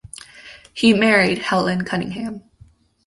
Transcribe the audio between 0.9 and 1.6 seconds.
married